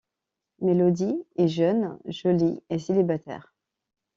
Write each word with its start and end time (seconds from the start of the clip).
Melody 0.61 1.27
est 1.35 1.47
jeune, 1.47 1.99
jolie 2.07 2.63
et 2.71 2.79
célibataire. 2.79 3.53